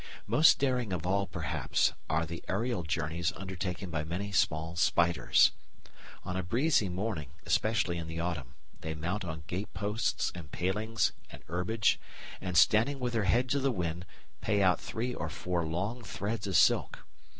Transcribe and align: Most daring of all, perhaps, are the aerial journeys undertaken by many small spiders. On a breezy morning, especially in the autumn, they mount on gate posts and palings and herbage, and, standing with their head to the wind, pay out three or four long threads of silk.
Most 0.25 0.57
daring 0.57 0.91
of 0.93 1.05
all, 1.05 1.27
perhaps, 1.27 1.93
are 2.09 2.25
the 2.25 2.43
aerial 2.47 2.81
journeys 2.81 3.31
undertaken 3.35 3.91
by 3.91 4.03
many 4.03 4.31
small 4.31 4.75
spiders. 4.75 5.51
On 6.25 6.35
a 6.35 6.41
breezy 6.41 6.89
morning, 6.89 7.29
especially 7.45 7.99
in 7.99 8.07
the 8.07 8.19
autumn, 8.19 8.55
they 8.79 8.95
mount 8.95 9.23
on 9.23 9.43
gate 9.45 9.71
posts 9.75 10.31
and 10.33 10.51
palings 10.51 11.11
and 11.29 11.43
herbage, 11.47 11.99
and, 12.41 12.57
standing 12.57 12.99
with 12.99 13.13
their 13.13 13.25
head 13.25 13.47
to 13.49 13.59
the 13.59 13.71
wind, 13.71 14.07
pay 14.41 14.63
out 14.63 14.81
three 14.81 15.13
or 15.13 15.29
four 15.29 15.63
long 15.67 16.01
threads 16.03 16.47
of 16.47 16.55
silk. 16.55 17.05